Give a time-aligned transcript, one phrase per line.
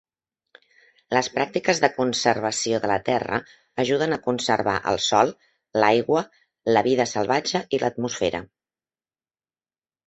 [1.15, 3.39] Les pràctiques de conservació de la terra
[3.85, 5.35] ajuden a conservar el sòl,
[5.85, 6.25] l'aigua,
[6.79, 8.43] la vida salvatge i l'atmosfera.